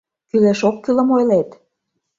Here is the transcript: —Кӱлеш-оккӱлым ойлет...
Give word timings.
—Кӱлеш-оккӱлым 0.29 1.09
ойлет... 1.17 1.49